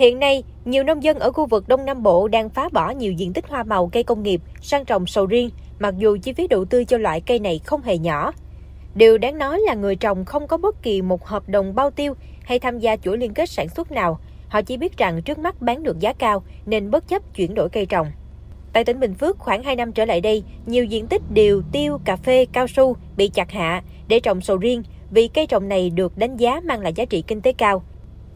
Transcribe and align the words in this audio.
Hiện 0.00 0.18
nay, 0.18 0.44
nhiều 0.64 0.84
nông 0.84 1.02
dân 1.02 1.18
ở 1.18 1.32
khu 1.32 1.46
vực 1.46 1.68
Đông 1.68 1.84
Nam 1.84 2.02
Bộ 2.02 2.28
đang 2.28 2.50
phá 2.50 2.68
bỏ 2.72 2.90
nhiều 2.90 3.12
diện 3.12 3.32
tích 3.32 3.48
hoa 3.48 3.62
màu 3.62 3.88
cây 3.88 4.02
công 4.02 4.22
nghiệp 4.22 4.40
sang 4.60 4.84
trồng 4.84 5.06
sầu 5.06 5.26
riêng, 5.26 5.50
mặc 5.78 5.94
dù 5.98 6.18
chi 6.22 6.32
phí 6.32 6.46
đầu 6.46 6.64
tư 6.64 6.84
cho 6.84 6.98
loại 6.98 7.20
cây 7.20 7.38
này 7.38 7.60
không 7.66 7.82
hề 7.82 7.98
nhỏ. 7.98 8.32
Điều 8.94 9.18
đáng 9.18 9.38
nói 9.38 9.60
là 9.60 9.74
người 9.74 9.96
trồng 9.96 10.24
không 10.24 10.46
có 10.46 10.56
bất 10.56 10.82
kỳ 10.82 11.02
một 11.02 11.26
hợp 11.26 11.48
đồng 11.48 11.74
bao 11.74 11.90
tiêu 11.90 12.14
hay 12.42 12.58
tham 12.58 12.78
gia 12.78 12.96
chuỗi 12.96 13.18
liên 13.18 13.34
kết 13.34 13.50
sản 13.50 13.68
xuất 13.68 13.92
nào. 13.92 14.20
Họ 14.48 14.62
chỉ 14.62 14.76
biết 14.76 14.96
rằng 14.96 15.22
trước 15.22 15.38
mắt 15.38 15.62
bán 15.62 15.82
được 15.82 16.00
giá 16.00 16.12
cao 16.12 16.42
nên 16.66 16.90
bất 16.90 17.08
chấp 17.08 17.34
chuyển 17.34 17.54
đổi 17.54 17.68
cây 17.68 17.86
trồng. 17.86 18.06
Tại 18.72 18.84
tỉnh 18.84 19.00
Bình 19.00 19.14
Phước, 19.14 19.38
khoảng 19.38 19.62
2 19.62 19.76
năm 19.76 19.92
trở 19.92 20.04
lại 20.04 20.20
đây, 20.20 20.44
nhiều 20.66 20.84
diện 20.84 21.06
tích 21.06 21.22
điều, 21.30 21.62
tiêu, 21.72 21.98
cà 22.04 22.16
phê, 22.16 22.46
cao 22.52 22.66
su 22.66 22.96
bị 23.16 23.28
chặt 23.28 23.50
hạ 23.50 23.82
để 24.08 24.20
trồng 24.20 24.40
sầu 24.40 24.56
riêng 24.56 24.82
vì 25.10 25.28
cây 25.28 25.46
trồng 25.46 25.68
này 25.68 25.90
được 25.90 26.18
đánh 26.18 26.36
giá 26.36 26.60
mang 26.64 26.80
lại 26.80 26.92
giá 26.92 27.04
trị 27.04 27.24
kinh 27.26 27.40
tế 27.40 27.52
cao. 27.52 27.82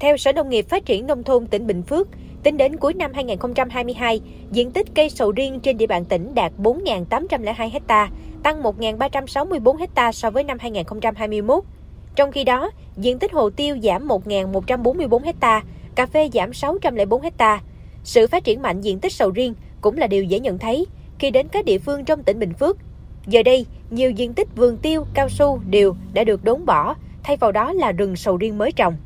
Theo 0.00 0.16
Sở 0.16 0.32
Nông 0.32 0.48
nghiệp 0.48 0.68
Phát 0.68 0.86
triển 0.86 1.06
Nông 1.06 1.24
thôn 1.24 1.46
tỉnh 1.46 1.66
Bình 1.66 1.82
Phước, 1.82 2.08
tính 2.42 2.56
đến 2.56 2.76
cuối 2.76 2.94
năm 2.94 3.12
2022, 3.14 4.20
diện 4.50 4.70
tích 4.70 4.86
cây 4.94 5.10
sầu 5.10 5.32
riêng 5.32 5.60
trên 5.60 5.78
địa 5.78 5.86
bàn 5.86 6.04
tỉnh 6.04 6.34
đạt 6.34 6.52
4.802 6.58 7.80
ha, 7.88 8.10
tăng 8.42 8.62
1.364 8.62 9.86
ha 9.96 10.12
so 10.12 10.30
với 10.30 10.44
năm 10.44 10.58
2021. 10.60 11.64
Trong 12.16 12.32
khi 12.32 12.44
đó, 12.44 12.70
diện 12.96 13.18
tích 13.18 13.32
hồ 13.32 13.50
tiêu 13.50 13.78
giảm 13.82 14.08
1.144 14.08 15.32
ha, 15.40 15.62
cà 15.94 16.06
phê 16.06 16.30
giảm 16.32 16.52
604 16.52 17.22
ha. 17.38 17.60
Sự 18.04 18.26
phát 18.26 18.44
triển 18.44 18.62
mạnh 18.62 18.80
diện 18.80 19.00
tích 19.00 19.12
sầu 19.12 19.30
riêng 19.30 19.54
cũng 19.80 19.98
là 19.98 20.06
điều 20.06 20.24
dễ 20.24 20.40
nhận 20.40 20.58
thấy 20.58 20.86
khi 21.18 21.30
đến 21.30 21.48
các 21.48 21.64
địa 21.64 21.78
phương 21.78 22.04
trong 22.04 22.22
tỉnh 22.22 22.38
Bình 22.38 22.52
Phước. 22.52 22.76
Giờ 23.26 23.42
đây, 23.42 23.66
nhiều 23.90 24.10
diện 24.10 24.34
tích 24.34 24.48
vườn 24.56 24.76
tiêu, 24.76 25.04
cao 25.14 25.28
su, 25.28 25.60
điều 25.66 25.96
đã 26.14 26.24
được 26.24 26.44
đốn 26.44 26.66
bỏ, 26.66 26.94
thay 27.22 27.36
vào 27.36 27.52
đó 27.52 27.72
là 27.72 27.92
rừng 27.92 28.16
sầu 28.16 28.36
riêng 28.36 28.58
mới 28.58 28.72
trồng. 28.72 28.96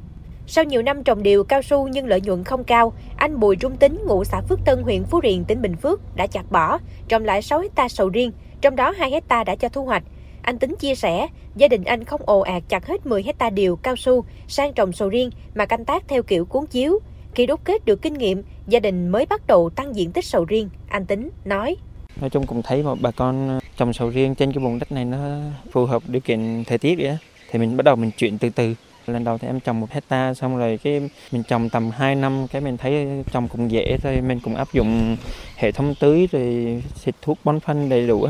Sau 0.51 0.65
nhiều 0.65 0.83
năm 0.83 1.05
trồng 1.05 1.23
điều 1.23 1.45
cao 1.45 1.63
su 1.63 1.89
nhưng 1.89 2.07
lợi 2.07 2.21
nhuận 2.21 2.45
không 2.45 2.65
cao, 2.65 2.93
anh 3.17 3.41
Bùi 3.41 3.57
Trung 3.57 3.77
Tính, 3.77 4.03
ngụ 4.07 4.25
xã 4.25 4.41
Phước 4.41 4.59
Tân, 4.65 4.83
huyện 4.83 5.05
Phú 5.05 5.21
Riềng, 5.23 5.45
tỉnh 5.45 5.63
Bình 5.63 5.77
Phước 5.77 6.17
đã 6.17 6.27
chặt 6.27 6.53
bỏ, 6.53 6.79
trồng 7.09 7.25
lại 7.25 7.43
6 7.43 7.61
hecta 7.61 7.89
sầu 7.89 8.09
riêng, 8.09 8.33
trong 8.61 8.77
đó 8.77 8.91
2 8.99 9.11
hecta 9.11 9.45
đã 9.45 9.55
cho 9.55 9.69
thu 9.69 9.85
hoạch. 9.85 10.03
Anh 10.43 10.59
Tính 10.59 10.77
chia 10.79 10.95
sẻ, 10.95 11.29
gia 11.57 11.69
đình 11.69 11.85
anh 11.85 12.05
không 12.05 12.21
ồ 12.25 12.41
ạt 12.41 12.63
chặt 12.69 12.87
hết 12.87 13.07
10 13.07 13.23
hecta 13.23 13.51
điều 13.51 13.77
cao 13.77 13.97
su 13.97 14.25
sang 14.49 14.73
trồng 14.73 14.93
sầu 14.93 15.09
riêng 15.09 15.31
mà 15.55 15.67
canh 15.67 15.85
tác 15.85 16.09
theo 16.09 16.23
kiểu 16.23 16.45
cuốn 16.45 16.67
chiếu. 16.67 16.99
Khi 17.35 17.47
đúc 17.47 17.61
kết 17.65 17.85
được 17.85 18.03
kinh 18.03 18.15
nghiệm, 18.15 18.43
gia 18.67 18.81
đình 18.81 19.09
mới 19.09 19.27
bắt 19.27 19.47
đầu 19.47 19.71
tăng 19.71 19.97
diện 19.97 20.13
tích 20.13 20.25
sầu 20.25 20.45
riêng, 20.45 20.69
anh 20.89 21.07
Tính 21.07 21.31
nói. 21.45 21.77
Nói 22.21 22.31
chung 22.31 22.47
cũng 22.47 22.63
thấy 22.63 22.83
một 22.83 22.99
bà 23.01 23.11
con 23.11 23.49
ờ, 23.49 23.61
trồng 23.77 23.93
sầu 23.93 24.11
riêng 24.11 24.35
trên 24.35 24.53
cái 24.53 24.65
vùng 24.65 24.79
đất 24.79 24.93
này 24.93 25.05
nó 25.05 25.19
phù 25.73 25.87
hợp 25.87 26.03
điều 26.07 26.21
kiện 26.21 26.65
thời 26.67 26.79
tiết 26.79 26.99
vậy 26.99 27.19
thì 27.51 27.59
mình 27.59 27.77
bắt 27.77 27.83
đầu 27.83 27.97
mình 27.97 28.11
chuyển 28.17 28.39
từ 28.39 28.49
từ 28.51 28.75
lần 29.13 29.25
đầu 29.25 29.39
thì 29.39 29.49
em 29.49 29.61
trồng 29.61 29.81
một 29.81 29.91
hecta 29.91 30.35
xong 30.35 30.59
rồi 30.59 30.79
cái 30.85 31.11
mình 31.33 31.43
trồng 31.49 31.69
tầm 31.69 31.91
2 31.91 32.15
năm 32.15 32.47
cái 32.53 32.63
mình 32.63 32.77
thấy 32.77 33.07
trồng 33.33 33.49
cũng 33.49 33.71
dễ 33.71 33.99
thôi. 34.03 34.21
Mình 34.21 34.41
cũng 34.45 34.55
áp 34.55 34.69
dụng 34.73 35.17
hệ 35.57 35.73
thống 35.73 35.95
tưới 36.01 36.29
rồi 36.33 36.83
xịt 36.95 37.15
thuốc 37.23 37.39
bón 37.45 37.61
phân 37.61 37.89
đầy 37.89 38.07
đủ 38.07 38.27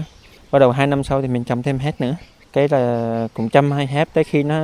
bắt 0.53 0.59
đầu 0.59 0.71
hai 0.71 0.87
năm 0.87 1.05
sau 1.05 1.23
thì 1.23 1.29
mình 1.29 1.45
trồng 1.45 1.63
thêm 1.63 1.79
hết 1.79 2.01
nữa. 2.01 2.17
Cái 2.53 2.69
là 2.69 3.29
cũng 3.35 3.49
chăm 3.49 3.71
hai 3.71 3.87
hecta 3.87 4.13
tới 4.15 4.25
khi 4.25 4.43
nó 4.43 4.63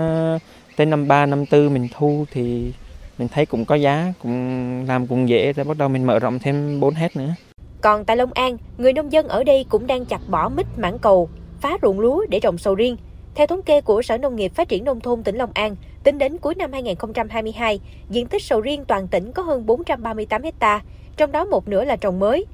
tới 0.76 0.86
năm 0.86 1.08
ba 1.08 1.26
năm 1.26 1.46
tư 1.46 1.68
mình 1.68 1.88
thu 1.96 2.24
thì 2.32 2.72
mình 3.18 3.28
thấy 3.28 3.46
cũng 3.46 3.64
có 3.64 3.74
giá 3.74 4.12
cũng 4.22 4.84
làm 4.88 5.06
cũng 5.06 5.28
dễ 5.28 5.52
rồi 5.52 5.64
bắt 5.64 5.78
đầu 5.78 5.88
mình 5.88 6.06
mở 6.06 6.18
rộng 6.18 6.38
thêm 6.38 6.80
4 6.80 6.94
hecta 6.94 7.20
nữa. 7.20 7.34
Còn 7.80 8.04
tại 8.04 8.16
Long 8.16 8.32
An, 8.32 8.56
người 8.78 8.92
nông 8.92 9.12
dân 9.12 9.28
ở 9.28 9.44
đây 9.44 9.66
cũng 9.68 9.86
đang 9.86 10.04
chặt 10.04 10.20
bỏ 10.28 10.48
mít 10.48 10.66
mãng 10.76 10.98
cầu, 10.98 11.28
phá 11.60 11.78
ruộng 11.82 12.00
lúa 12.00 12.26
để 12.28 12.40
trồng 12.40 12.58
sầu 12.58 12.74
riêng. 12.74 12.96
Theo 13.34 13.46
thống 13.46 13.62
kê 13.62 13.80
của 13.80 14.02
Sở 14.02 14.18
Nông 14.18 14.36
nghiệp 14.36 14.54
Phát 14.54 14.68
triển 14.68 14.84
Nông 14.84 15.00
thôn 15.00 15.22
tỉnh 15.22 15.36
Long 15.36 15.50
An, 15.54 15.76
tính 16.04 16.18
đến 16.18 16.38
cuối 16.38 16.54
năm 16.54 16.72
2022, 16.72 17.80
diện 18.10 18.26
tích 18.26 18.42
sầu 18.42 18.60
riêng 18.60 18.84
toàn 18.84 19.08
tỉnh 19.08 19.32
có 19.32 19.42
hơn 19.42 19.66
438 19.66 20.42
ha, 20.60 20.80
trong 21.16 21.32
đó 21.32 21.44
một 21.44 21.68
nửa 21.68 21.84
là 21.84 21.96
trồng 21.96 22.18
mới. 22.18 22.46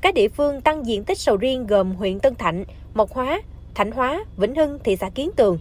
Các 0.00 0.14
địa 0.14 0.28
phương 0.28 0.60
tăng 0.60 0.86
diện 0.86 1.04
tích 1.04 1.18
sầu 1.18 1.36
riêng 1.36 1.66
gồm 1.66 1.92
huyện 1.94 2.20
Tân 2.20 2.34
Thạnh, 2.34 2.64
Mộc 2.94 3.12
Hóa, 3.12 3.42
Thạnh 3.74 3.90
Hóa, 3.90 4.24
Vĩnh 4.36 4.54
Hưng, 4.54 4.78
thị 4.84 4.96
xã 4.96 5.08
Kiến 5.08 5.30
Tường. 5.36 5.58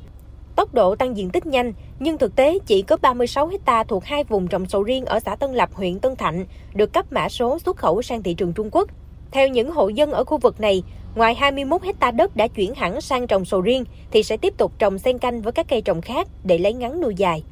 Tốc 0.56 0.74
độ 0.74 0.96
tăng 0.96 1.18
diện 1.18 1.30
tích 1.30 1.46
nhanh, 1.46 1.74
nhưng 2.00 2.18
thực 2.18 2.36
tế 2.36 2.60
chỉ 2.66 2.82
có 2.82 2.98
36 3.02 3.50
ha 3.66 3.84
thuộc 3.84 4.06
hai 4.06 4.24
vùng 4.24 4.48
trồng 4.48 4.66
sầu 4.66 4.84
riêng 4.84 5.06
ở 5.06 5.20
xã 5.20 5.36
Tân 5.36 5.54
Lập, 5.54 5.70
huyện 5.74 6.00
Tân 6.00 6.16
Thạnh, 6.16 6.46
được 6.74 6.94
cấp 6.94 7.14
mã 7.14 7.30
số 7.30 7.60
xuất 7.60 7.78
khẩu 7.78 8.02
sang 8.02 8.24
thị 8.24 8.34
trường 8.34 8.54
Trung 8.54 8.70
Quốc. 8.72 8.90
Theo 9.32 9.48
những 9.48 9.72
hộ 9.72 9.90
dân 9.90 10.12
ở 10.12 10.24
khu 10.24 10.38
vực 10.38 10.60
này, 10.60 10.84
ngoài 11.16 11.36
21 11.36 11.84
hecta 11.84 12.12
đất 12.12 12.36
đã 12.36 12.48
chuyển 12.48 12.74
hẳn 12.76 13.02
sang 13.02 13.28
trồng 13.28 13.46
sầu 13.46 13.62
riêng, 13.62 13.84
thì 14.12 14.24
sẽ 14.24 14.38
tiếp 14.38 14.54
tục 14.58 14.72
trồng 14.80 15.00
xen 15.00 15.18
canh 15.18 15.42
với 15.42 15.54
các 15.54 15.66
cây 15.70 15.82
trồng 15.82 16.02
khác 16.02 16.28
để 16.44 16.58
lấy 16.58 16.74
ngắn 16.74 17.02
nuôi 17.02 17.14
dài. 17.18 17.44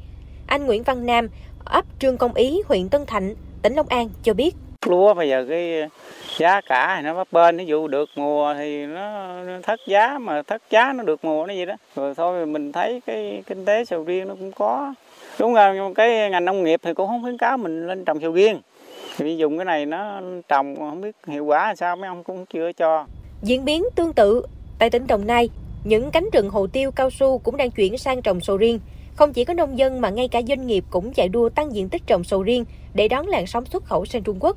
Anh 0.46 0.66
Nguyễn 0.66 0.82
Văn 0.82 1.06
Nam, 1.06 1.28
ấp 1.64 1.84
Trương 1.98 2.16
Công 2.16 2.34
Ý, 2.34 2.62
huyện 2.68 2.88
Tân 2.88 3.06
Thạnh, 3.06 3.34
tỉnh 3.62 3.74
Long 3.74 3.86
An 3.88 4.08
cho 4.22 4.34
biết. 4.34 4.54
Lúa 4.86 5.14
bây 5.14 5.28
giờ 5.28 5.46
cái 5.48 5.88
giá 6.38 6.60
cả 6.60 7.00
nó 7.04 7.14
bấp 7.14 7.28
bên 7.32 7.56
ví 7.56 7.66
dụ 7.66 7.88
được 7.88 8.08
mùa 8.16 8.54
thì 8.54 8.86
nó 8.86 9.34
thất 9.62 9.80
giá 9.86 10.18
mà 10.18 10.42
thất 10.42 10.62
giá 10.70 10.92
nó 10.92 11.04
được 11.04 11.24
mùa 11.24 11.46
nó 11.46 11.54
gì 11.54 11.66
đó 11.66 11.74
rồi 11.96 12.14
thôi 12.14 12.46
mình 12.46 12.72
thấy 12.72 13.00
cái 13.06 13.42
kinh 13.46 13.64
tế 13.64 13.84
sầu 13.84 14.04
riêng 14.04 14.28
nó 14.28 14.34
cũng 14.34 14.52
có 14.52 14.94
đúng 15.38 15.54
là 15.54 15.74
cái 15.94 16.30
ngành 16.30 16.44
nông 16.44 16.64
nghiệp 16.64 16.80
thì 16.82 16.94
cũng 16.94 17.08
không 17.08 17.22
khuyến 17.22 17.38
cáo 17.38 17.56
mình 17.56 17.86
lên 17.86 18.04
trồng 18.04 18.20
sầu 18.20 18.32
riêng 18.32 18.60
thì 19.16 19.36
dùng 19.36 19.58
cái 19.58 19.64
này 19.64 19.86
nó 19.86 20.20
trồng 20.48 20.76
không 20.76 21.00
biết 21.00 21.16
hiệu 21.26 21.44
quả 21.44 21.74
sao 21.74 21.96
mấy 21.96 22.08
ông 22.08 22.24
cũng 22.24 22.46
chưa 22.46 22.72
cho 22.72 23.06
diễn 23.44 23.64
biến 23.64 23.84
tương 23.94 24.12
tự 24.12 24.46
tại 24.78 24.90
tỉnh 24.90 25.06
Đồng 25.06 25.26
Nai 25.26 25.48
những 25.84 26.10
cánh 26.10 26.28
rừng 26.32 26.50
hồ 26.50 26.66
tiêu 26.66 26.90
cao 26.90 27.10
su 27.10 27.38
cũng 27.38 27.56
đang 27.56 27.70
chuyển 27.70 27.98
sang 27.98 28.22
trồng 28.22 28.40
sầu 28.40 28.56
riêng 28.56 28.80
không 29.16 29.32
chỉ 29.32 29.44
có 29.44 29.54
nông 29.54 29.78
dân 29.78 30.00
mà 30.00 30.10
ngay 30.10 30.28
cả 30.28 30.42
doanh 30.48 30.66
nghiệp 30.66 30.84
cũng 30.90 31.12
chạy 31.12 31.28
đua 31.28 31.48
tăng 31.48 31.74
diện 31.74 31.88
tích 31.88 32.02
trồng 32.06 32.24
sầu 32.24 32.42
riêng 32.42 32.64
để 32.94 33.08
đón 33.08 33.26
làn 33.26 33.46
sóng 33.46 33.66
xuất 33.66 33.84
khẩu 33.84 34.04
sang 34.04 34.22
Trung 34.22 34.36
Quốc 34.40 34.56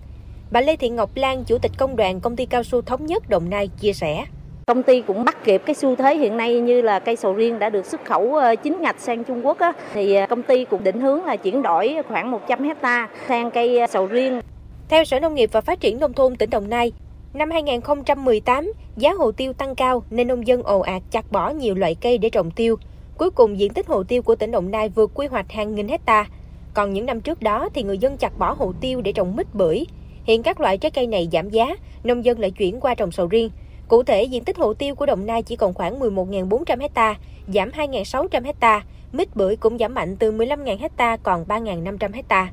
Bà 0.52 0.62
Lê 0.62 0.75
Thị 0.75 0.90
Ngọc 0.90 1.09
Lan, 1.16 1.44
Chủ 1.44 1.58
tịch 1.58 1.72
Công 1.78 1.96
đoàn 1.96 2.20
Công 2.20 2.36
ty 2.36 2.46
Cao 2.46 2.64
su 2.64 2.81
Thống 2.81 3.06
nhất 3.06 3.30
Đồng 3.30 3.50
Nai 3.50 3.68
chia 3.68 3.94
sẻ. 3.94 4.25
Công 4.68 4.84
ty 4.84 5.02
cũng 5.02 5.25
bắt 5.25 5.44
kịp 5.44 5.62
cái 5.66 5.75
xu 5.75 5.96
thế 5.96 6.18
hiện 6.18 6.38
nay 6.38 6.59
như 6.59 6.81
là 6.81 7.00
cây 7.00 7.16
sầu 7.16 7.34
riêng 7.34 7.59
đã 7.59 7.69
được 7.69 7.86
xuất 7.86 8.06
khẩu 8.06 8.36
ờ, 8.36 8.56
chính 8.56 8.81
ngạch 8.81 9.00
sang 9.00 9.24
Trung 9.24 9.46
Quốc 9.46 9.59
á, 9.59 9.74
thì 9.94 10.16
ờ, 10.16 10.25
công 10.30 10.44
ty 10.44 10.66
cũng 10.66 10.84
định 10.84 11.00
hướng 11.00 11.25
là 11.25 11.36
chuyển 11.36 11.62
đổi 11.62 11.96
khoảng 12.08 12.31
100 12.31 12.64
hecta 12.64 13.09
sang 13.28 13.52
cây 13.52 13.80
ờ, 13.80 13.88
sầu 13.88 14.06
riêng. 14.06 14.42
Theo 14.90 15.04
Sở 15.04 15.19
Nông 15.19 15.36
nghiệp 15.36 15.50
và 15.54 15.62
Phát 15.62 15.80
triển 15.80 16.00
Nông 16.00 16.14
thôn 16.14 16.36
tỉnh 16.36 16.50
Đồng 16.50 16.69
Nai, 16.69 16.92
năm 17.38 17.52
2018, 17.52 18.72
giá 18.98 19.14
hồ 19.14 19.31
tiêu 19.31 19.53
tăng 19.53 19.75
cao 19.75 20.03
nên 20.09 20.28
nông 20.28 20.48
dân 20.48 20.64
ồ 20.64 20.80
ạt 20.80 21.02
chặt 21.12 21.31
bỏ 21.31 21.50
nhiều 21.50 21.75
loại 21.75 21.96
cây 21.96 22.18
để 22.18 22.30
trồng 22.30 22.52
tiêu. 22.52 22.75
Cuối 23.18 23.30
cùng 23.30 23.59
diện 23.59 23.74
tích 23.74 23.88
hồ 23.88 24.03
tiêu 24.03 24.22
của 24.22 24.36
tỉnh 24.36 24.52
Đồng 24.52 24.72
Nai 24.72 24.90
vượt 24.90 25.12
quy 25.14 25.28
hoạch 25.28 25.52
hàng 25.52 25.75
nghìn 25.75 25.88
hecta. 25.88 26.25
Còn 26.74 26.94
những 26.94 27.06
năm 27.06 27.22
trước 27.22 27.42
đó 27.42 27.70
thì 27.74 27.84
người 27.84 27.98
dân 27.98 28.18
chặt 28.18 28.40
bỏ 28.40 28.53
hồ 28.53 28.74
tiêu 28.81 29.02
để 29.02 29.12
trồng 29.12 29.36
mít 29.36 29.48
bưởi, 29.53 29.86
Hiện 30.28 30.44
các 30.44 30.59
loại 30.59 30.78
trái 30.78 30.92
cây 30.92 31.08
này 31.08 31.30
giảm 31.31 31.50
giá, 31.50 31.75
nông 32.03 32.25
dân 32.25 32.40
lại 32.40 32.52
chuyển 32.52 32.80
qua 32.80 32.96
trồng 32.96 33.12
sầu 33.12 33.28
riêng. 33.28 33.50
Cụ 33.88 34.04
thể, 34.04 34.24
diện 34.24 34.44
tích 34.44 34.58
hồ 34.58 34.74
tiêu 34.74 34.96
của 34.96 35.06
Đồng 35.06 35.25
Nai 35.25 35.44
chỉ 35.44 35.56
còn 35.56 35.74
khoảng 35.74 36.00
11.400 36.00 36.80
hecta, 36.81 37.16
giảm 37.48 37.72
2.600 37.72 38.44
hecta. 38.44 38.84
Mít 39.12 39.36
bưởi 39.36 39.56
cũng 39.56 39.78
giảm 39.78 39.94
mạnh 39.94 40.16
từ 40.18 40.31
15.000 40.31 40.78
hecta 40.78 41.18
còn 41.18 41.46
3.500 41.48 42.14
hecta. 42.14 42.52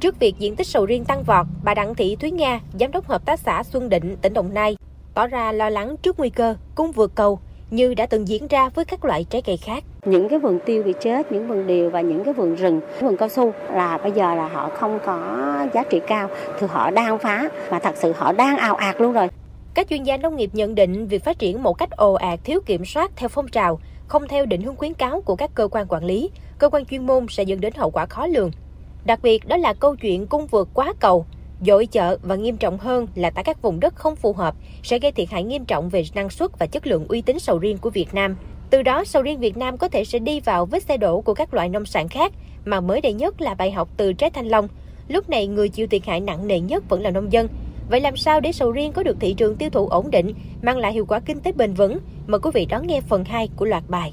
Trước 0.00 0.18
việc 0.18 0.34
diện 0.38 0.56
tích 0.56 0.66
sầu 0.66 0.86
riêng 0.86 1.04
tăng 1.04 1.22
vọt, 1.22 1.46
bà 1.64 1.74
Đặng 1.74 1.94
Thị 1.94 2.16
Thúy 2.16 2.30
Nga, 2.30 2.60
giám 2.80 2.92
đốc 2.92 3.08
hợp 3.08 3.24
tác 3.24 3.38
xã 3.40 3.62
Xuân 3.62 3.88
Định, 3.88 4.16
tỉnh 4.22 4.34
Đồng 4.34 4.54
Nai, 4.54 4.76
tỏ 5.14 5.26
ra 5.26 5.52
lo 5.52 5.70
lắng 5.70 5.96
trước 6.02 6.18
nguy 6.18 6.30
cơ 6.30 6.54
cung 6.74 6.92
vượt 6.92 7.12
cầu 7.14 7.38
như 7.70 7.94
đã 7.94 8.06
từng 8.06 8.28
diễn 8.28 8.46
ra 8.48 8.68
với 8.68 8.84
các 8.84 9.04
loại 9.04 9.24
trái 9.30 9.42
cây 9.42 9.56
khác. 9.56 9.84
Những 10.04 10.28
cái 10.28 10.38
vườn 10.38 10.58
tiêu 10.66 10.82
bị 10.82 10.92
chết, 11.00 11.32
những 11.32 11.48
vườn 11.48 11.66
điều 11.66 11.90
và 11.90 12.00
những 12.00 12.24
cái 12.24 12.34
vườn 12.34 12.54
rừng, 12.54 12.80
vườn 13.00 13.16
cao 13.16 13.28
su 13.28 13.52
là 13.72 13.98
bây 13.98 14.12
giờ 14.12 14.34
là 14.34 14.48
họ 14.48 14.70
không 14.74 14.98
có 15.06 15.66
giá 15.74 15.84
trị 15.90 16.00
cao 16.06 16.28
thì 16.60 16.66
họ 16.70 16.90
đang 16.90 17.18
phá 17.18 17.48
và 17.68 17.78
thật 17.78 17.94
sự 17.96 18.12
họ 18.16 18.32
đang 18.32 18.56
ào 18.56 18.74
ạt 18.74 19.00
luôn 19.00 19.12
rồi. 19.12 19.28
Các 19.74 19.88
chuyên 19.88 20.02
gia 20.02 20.16
nông 20.16 20.36
nghiệp 20.36 20.50
nhận 20.52 20.74
định 20.74 21.06
việc 21.06 21.24
phát 21.24 21.38
triển 21.38 21.62
một 21.62 21.78
cách 21.78 21.90
ồ 21.90 22.14
ạt 22.14 22.38
thiếu 22.44 22.60
kiểm 22.66 22.84
soát 22.84 23.10
theo 23.16 23.28
phong 23.28 23.48
trào, 23.48 23.80
không 24.08 24.28
theo 24.28 24.46
định 24.46 24.62
hướng 24.62 24.76
khuyến 24.76 24.94
cáo 24.94 25.20
của 25.20 25.36
các 25.36 25.50
cơ 25.54 25.68
quan 25.68 25.86
quản 25.88 26.04
lý, 26.04 26.30
cơ 26.58 26.68
quan 26.68 26.84
chuyên 26.84 27.06
môn 27.06 27.26
sẽ 27.28 27.42
dẫn 27.42 27.60
đến 27.60 27.72
hậu 27.76 27.90
quả 27.90 28.06
khó 28.06 28.26
lường. 28.26 28.50
Đặc 29.06 29.20
biệt 29.22 29.48
đó 29.48 29.56
là 29.56 29.72
câu 29.72 29.96
chuyện 29.96 30.26
cung 30.26 30.46
vượt 30.46 30.68
quá 30.74 30.92
cầu, 31.00 31.26
dội 31.60 31.86
chợ 31.86 32.18
và 32.22 32.34
nghiêm 32.34 32.56
trọng 32.56 32.78
hơn 32.78 33.06
là 33.14 33.30
tại 33.30 33.44
các 33.44 33.62
vùng 33.62 33.80
đất 33.80 33.94
không 33.94 34.16
phù 34.16 34.32
hợp 34.32 34.54
sẽ 34.82 34.98
gây 34.98 35.12
thiệt 35.12 35.30
hại 35.30 35.44
nghiêm 35.44 35.64
trọng 35.64 35.88
về 35.88 36.04
năng 36.14 36.30
suất 36.30 36.58
và 36.58 36.66
chất 36.66 36.86
lượng 36.86 37.06
uy 37.08 37.22
tín 37.22 37.38
sầu 37.38 37.58
riêng 37.58 37.78
của 37.78 37.90
Việt 37.90 38.14
Nam. 38.14 38.36
Từ 38.70 38.82
đó, 38.82 39.04
sầu 39.04 39.22
riêng 39.22 39.38
Việt 39.38 39.56
Nam 39.56 39.76
có 39.76 39.88
thể 39.88 40.04
sẽ 40.04 40.18
đi 40.18 40.40
vào 40.40 40.66
vết 40.66 40.82
xe 40.82 40.96
đổ 40.96 41.20
của 41.20 41.34
các 41.34 41.54
loại 41.54 41.68
nông 41.68 41.86
sản 41.86 42.08
khác, 42.08 42.32
mà 42.64 42.80
mới 42.80 43.00
đây 43.00 43.12
nhất 43.12 43.40
là 43.40 43.54
bài 43.54 43.72
học 43.72 43.88
từ 43.96 44.12
trái 44.12 44.30
thanh 44.30 44.46
long. 44.46 44.68
Lúc 45.08 45.28
này, 45.28 45.46
người 45.46 45.68
chịu 45.68 45.86
thiệt 45.86 46.06
hại 46.06 46.20
nặng 46.20 46.46
nề 46.46 46.60
nhất 46.60 46.84
vẫn 46.88 47.02
là 47.02 47.10
nông 47.10 47.32
dân. 47.32 47.48
Vậy 47.90 48.00
làm 48.00 48.16
sao 48.16 48.40
để 48.40 48.52
sầu 48.52 48.70
riêng 48.70 48.92
có 48.92 49.02
được 49.02 49.16
thị 49.20 49.34
trường 49.34 49.56
tiêu 49.56 49.70
thụ 49.70 49.88
ổn 49.88 50.10
định, 50.10 50.34
mang 50.62 50.78
lại 50.78 50.92
hiệu 50.92 51.06
quả 51.06 51.20
kinh 51.20 51.40
tế 51.40 51.52
bền 51.52 51.74
vững? 51.74 51.98
Mời 52.26 52.40
quý 52.40 52.50
vị 52.54 52.66
đón 52.66 52.86
nghe 52.86 53.00
phần 53.00 53.24
2 53.24 53.48
của 53.56 53.64
loạt 53.64 53.82
bài. 53.88 54.12